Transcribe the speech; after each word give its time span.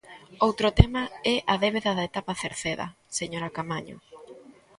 Outro 0.47 0.67
tema 0.79 1.03
é 1.33 1.35
a 1.53 1.55
débeda 1.63 1.91
da 1.97 2.07
etapa 2.09 2.39
Cerceda, 2.41 2.87
señora 3.19 3.53
Caamaño. 3.55 3.97